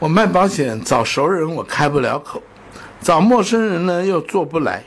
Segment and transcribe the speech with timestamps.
[0.00, 2.42] 我卖保险找熟人我开不了口，
[3.02, 4.82] 找陌生人呢又做不来，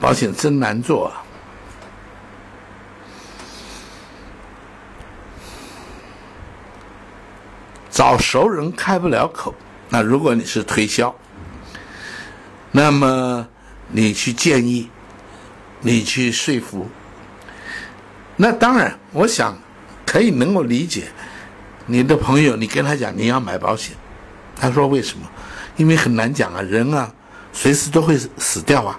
[0.00, 1.22] 保险真难做啊。
[7.90, 9.54] 找熟人开不了口，
[9.90, 11.14] 那如果你是推销，
[12.70, 13.46] 那么
[13.88, 14.88] 你去建议，
[15.80, 16.88] 你去说服，
[18.36, 19.58] 那当然，我想
[20.06, 21.08] 可以能够理解。
[21.84, 23.94] 你的朋友，你跟他讲你要买保险，
[24.56, 25.28] 他说为什么？
[25.76, 27.12] 因为很难讲啊，人啊，
[27.52, 28.98] 随时都会死掉啊，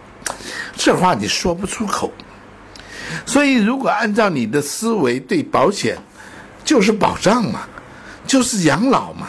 [0.75, 2.11] 这话你说不出口。
[3.25, 5.97] 所以，如果按照你的思维，对保险
[6.63, 7.67] 就是保障嘛。
[8.25, 9.27] 就是养老嘛，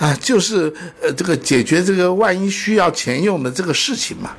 [0.00, 4.32] 啊，就是呃，这个解决这个万一需要钱用的这个事情嘛。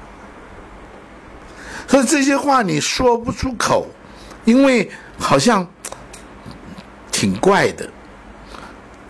[1.87, 3.87] 所以这些话你说不出口，
[4.43, 5.65] 因为好像
[7.09, 7.89] 挺怪的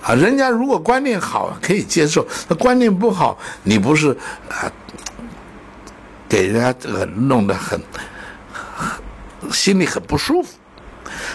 [0.04, 0.14] 啊。
[0.14, 4.16] 人家如果观念好可以接受，那观念不好，你不是
[4.50, 4.72] 啊，
[6.28, 7.82] 给人家这个弄得很
[9.52, 10.50] 心里很不舒服。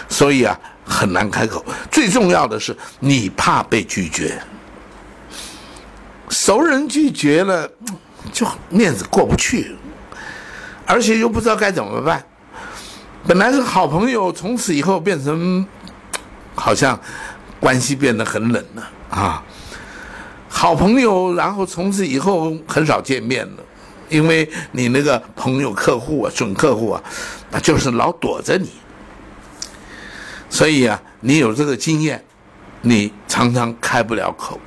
[0.07, 0.57] 所以啊。
[0.91, 4.41] 很难开口，最重要的是你怕被拒绝，
[6.29, 7.69] 熟人拒绝了，
[8.33, 9.75] 就面子过不去，
[10.87, 12.25] 而且又不知道该怎么办。
[13.27, 15.63] 本来是好朋友，从此以后变成
[16.55, 16.99] 好像
[17.59, 19.43] 关系变得很冷了啊。
[20.47, 23.63] 好朋友，然后从此以后很少见面了，
[24.09, 27.03] 因为你那个朋友、客户啊、准客户啊，
[27.51, 28.69] 那就是老躲着你。
[30.49, 32.23] 所以啊，你有这个经验，
[32.81, 34.59] 你常常开不了口。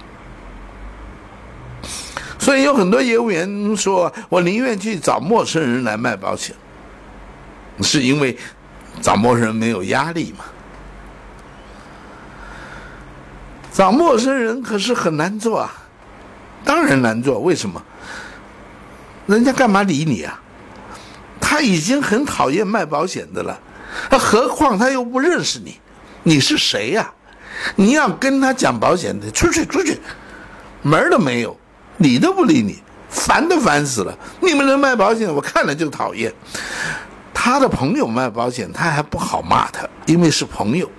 [2.38, 6.54] 所以有很多业务员说：“我宁愿去找陌生人来卖保险，
[7.80, 8.36] 是因为
[9.00, 10.44] 找陌生人没有压力嘛？
[13.72, 15.72] 找陌生人可是很难做啊，
[16.64, 17.38] 当然难做。
[17.38, 17.82] 为什么？
[19.26, 20.38] 人家干嘛理你啊？
[21.40, 23.58] 他已经很讨厌卖保险的了。”
[24.10, 25.78] 何况他又不认识你，
[26.22, 27.12] 你是谁呀？
[27.76, 30.00] 你要跟他讲保险的，出去出去，
[30.80, 31.56] 门都没有，
[31.98, 34.16] 理都不理你，烦都烦死了。
[34.40, 36.32] 你们能卖保险，我看了就讨厌。
[37.34, 40.90] 他的朋友卖保险，他还不好骂他，因为是朋友。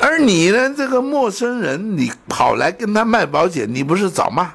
[0.00, 4.52] 而你呢，这个陌生人，你跑来跟他卖保险，你不是找骂？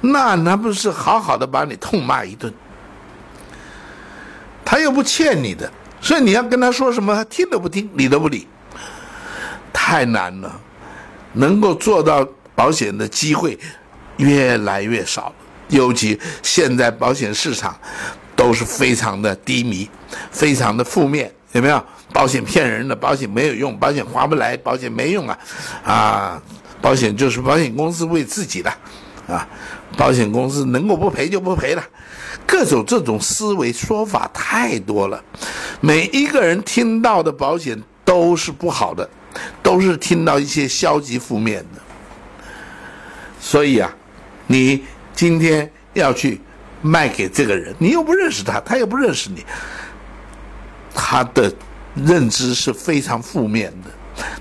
[0.00, 2.52] 那那不是好好的把你痛骂一顿？
[4.64, 5.70] 他又不欠你的。
[6.00, 8.46] 所以你要跟他说什么，他听都不听，理都不理，
[9.72, 10.60] 太难了。
[11.32, 13.58] 能够做到保险的机会
[14.18, 15.34] 越来越少，
[15.68, 17.76] 尤其现在保险市场
[18.36, 19.90] 都是非常的低迷，
[20.30, 21.82] 非常的负面，有没有？
[22.12, 25.38] 保险骗人的，保险没有用，保险划不来，保险没用啊！
[25.84, 26.42] 啊，
[26.80, 28.70] 保险就是保险公司为自己的，
[29.26, 29.46] 啊，
[29.96, 31.84] 保险公司能够不赔就不赔了。
[32.46, 35.22] 各种这种思维说法太多了，
[35.80, 39.08] 每一个人听到的保险都是不好的，
[39.62, 41.80] 都是听到一些消极负面的。
[43.40, 43.94] 所以啊，
[44.46, 44.82] 你
[45.14, 46.40] 今天要去
[46.80, 49.44] 卖给这个人，你又不认识他，他又不认识你，
[51.10, 51.50] 他的
[51.94, 53.90] 认知是非常负面的，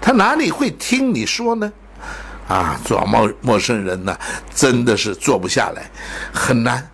[0.01, 1.71] 他哪里会听你说呢？
[2.45, 4.19] 啊，做陌陌生人呢，
[4.53, 5.89] 真的是做不下来，
[6.33, 6.85] 很难。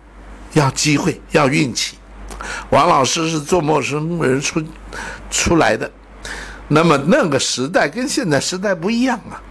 [0.52, 1.98] 要机会，要运气。
[2.70, 4.62] 王老师是做陌生人出
[5.28, 5.90] 出来的，
[6.68, 9.42] 那么那个时代跟现在时代不一样啊。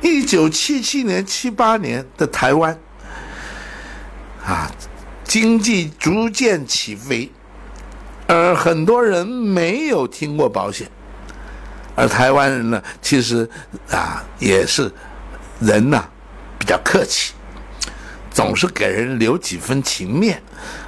[0.00, 2.78] 一九七七年、七八年的台湾
[4.42, 4.72] 啊，
[5.22, 7.30] 经济逐渐起飞，
[8.26, 10.88] 而很多人没有听过保险，
[11.94, 13.48] 而台湾人呢，其实
[13.90, 14.90] 啊也是
[15.60, 16.04] 人呐
[16.58, 17.32] 比较客气。
[18.30, 20.42] 总是给人留几分情面，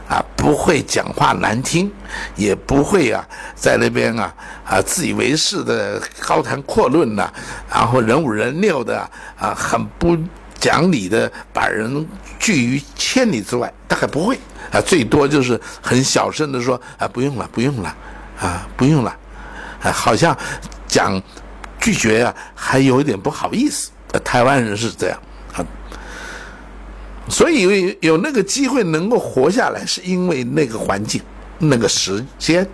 [0.08, 1.88] 啊，不会讲话难听，
[2.34, 3.24] 也不会啊，
[3.54, 7.32] 在那边啊啊自以为是的高谈阔论呐，
[7.70, 8.98] 然后人五人六的
[9.38, 10.18] 啊，很不
[10.66, 12.04] 讲理的把人
[12.41, 14.36] 拒于千里之外，大概不会
[14.72, 17.97] 啊，最多就是很小声的说啊，不用了，不用了，
[18.41, 19.16] 啊，不用了，
[19.80, 20.36] 啊，好像
[20.89, 21.22] 讲
[21.78, 23.92] 拒绝啊，还有一点不好意思，
[24.24, 25.16] 台湾人是这样。
[27.28, 31.22] 所以有有那个机会能够活下来，是因为那个环境、
[31.60, 32.69] 那个时间、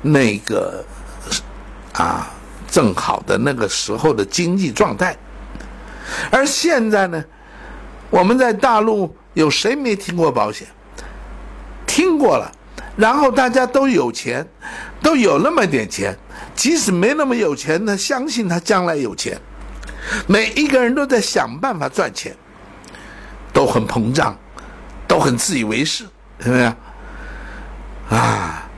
[0.00, 0.82] 那个
[1.92, 2.30] 啊
[2.70, 5.14] 正好的那个时候的经济状态。
[6.30, 7.24] 而现在呢，
[8.10, 10.66] 我们在大陆有谁没听过保险？
[11.86, 12.50] 听过了，
[12.96, 14.46] 然后大家都有钱，
[15.00, 16.16] 都有那么点钱，
[16.54, 19.40] 即使没那么有钱呢，相信他将来有钱。
[20.26, 22.34] 每一个人都在想办法赚钱，
[23.52, 24.36] 都很膨胀，
[25.06, 26.04] 都很自以为是，
[26.40, 26.72] 是不是？
[28.10, 28.68] 啊，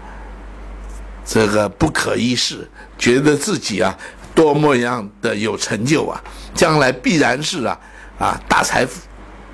[1.25, 3.97] 这个不可一世，觉得自己啊
[4.37, 6.23] 多么样的有成就啊，
[6.55, 7.81] 将来必然是啊
[8.19, 9.01] 啊大财富、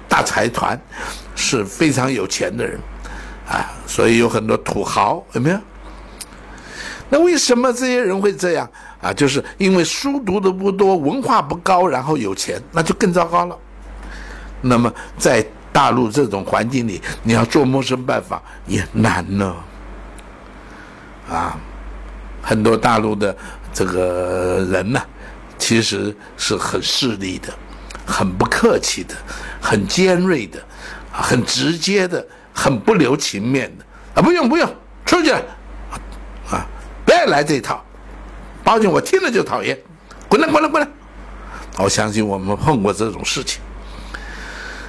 [0.09, 0.79] 大财团，
[1.37, 2.79] 是非常有钱的人
[3.49, 5.59] 啊，所以有很多土豪，有没有？
[7.09, 8.69] 那为什么这些人会这样
[9.01, 9.13] 啊？
[9.13, 13.57] 就是因为书读的不多，文化不高，然后有钱，那就更糟糕了。
[14.63, 19.55] 那么在大陆这种环境里，你要做陌生拜访也难呢。
[21.31, 21.57] 啊，
[22.43, 23.37] 很多大陆的
[23.73, 25.01] 这个人呢，
[25.59, 27.53] 其实是很势利的，
[28.07, 29.15] 很不客气的，
[29.61, 30.63] 很尖锐的，
[31.11, 33.85] 很直接的，很不留情面的
[34.15, 34.23] 啊！
[34.23, 34.69] 不用不用，
[35.07, 35.31] 出去。
[36.51, 36.67] 啊！
[37.05, 37.83] 不要来这套，
[38.63, 39.79] 包警我听了就讨厌，
[40.29, 40.89] 滚来滚来滚来！
[41.79, 43.63] 我相信我们碰过这种事情，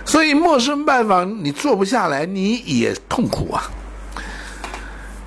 [0.04, 3.64] 所以陌生拜访你做不下来，你也痛苦啊。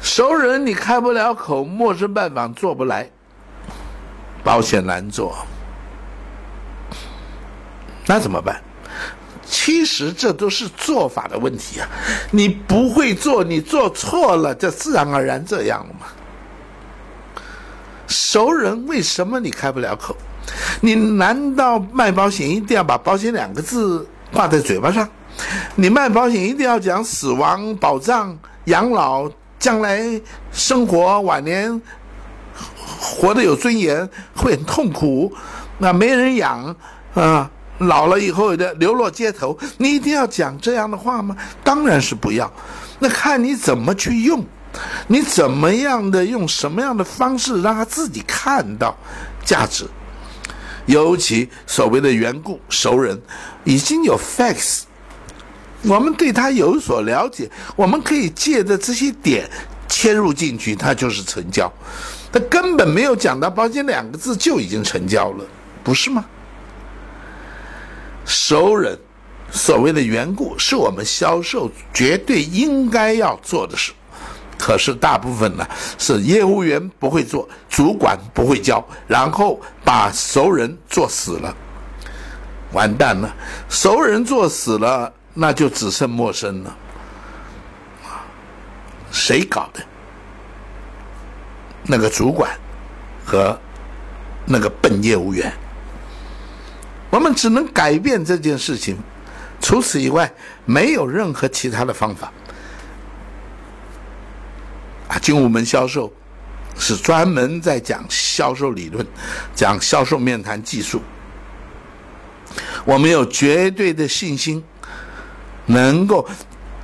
[0.03, 3.11] 熟人你开不了口，陌生拜访做不来，
[4.47, 5.37] 保险难做，
[8.07, 8.63] 那怎么办？
[9.45, 11.89] 其实这都是做法的问题啊！
[12.31, 16.07] 你不会做，你做错了，就自然而然这样了嘛。
[18.07, 20.17] 熟人为什么你开不了口？
[20.81, 25.09] 你难道卖保险一定要把保险两个字挂在嘴巴上？
[25.75, 29.29] 你卖保险一定要讲死亡保障、养老、
[29.59, 30.21] 将来
[30.53, 31.83] 生活晚年
[33.17, 35.33] 活得有尊严，会很痛苦，
[35.79, 36.77] 那没人养
[37.15, 41.35] 啊，老了以后的流落街头，你一定要讲这样的话吗？
[41.65, 42.53] 当然是不要。
[42.99, 44.45] 那看你怎么去用。
[45.07, 48.95] 你怎么样的用什么样的方式让他自己看到
[49.43, 49.87] 价值？
[50.85, 53.19] 尤其所谓的缘故熟人，
[53.65, 54.83] 已经有 facts，
[55.85, 59.49] 我们对他有所了解，我们可以借着这些点
[59.89, 61.73] 切入进去，他就是成交。
[62.33, 65.45] 他根本没有讲到保险两个字就已经成交了，
[65.83, 66.25] 不是吗？
[68.25, 68.99] 熟人，
[69.51, 73.93] 所谓的缘故，是我们销售绝对应该要做的事。
[74.59, 75.67] 可是大部分呢
[75.99, 81.55] 是业务员不会做，主管不会教，然后把熟人做死了，
[82.73, 83.33] 完蛋了。
[83.69, 86.77] 熟人做死了，那就只剩陌生了。
[89.11, 89.83] 谁搞的？
[91.89, 92.51] 那个主管
[93.25, 93.57] 和
[94.45, 95.53] 那个笨业务员。
[97.11, 98.99] 我们只能改变这件事情，
[99.61, 100.31] 除此以外
[100.65, 102.33] 没有任何其他的方法。
[105.09, 106.13] 啊，精武门销售
[106.77, 109.07] 是专门在讲销售理论，
[109.55, 111.01] 讲销售面谈技术。
[112.85, 114.63] 我们有绝对的信心，
[115.67, 116.29] 能够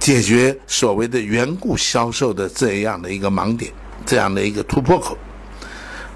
[0.02, 3.72] 解决所谓的缘故销售的这样的一个盲点，
[4.04, 5.16] 这样的一个突破口。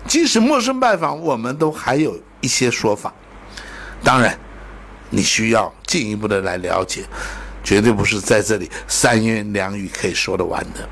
[0.08, 3.14] 即使陌生拜访，我们都还有一些说法。
[4.02, 4.36] 当然，
[5.08, 7.04] 你需要进一步的来了解，
[7.62, 10.88] 绝对不是在这里三言两语可以说得完的。